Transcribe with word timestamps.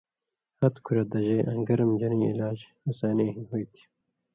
ہتہۡ 0.59 0.81
کُھورہ 0.85 1.03
دژَئیں 1.11 1.45
آں 1.49 1.59
گرم 1.67 1.91
ژریں 1.99 2.29
علاج 2.33 2.57
ہسانی 2.87 3.25
ہِن 3.33 3.43
ہُوئ 3.49 3.65
تھی 3.71 3.81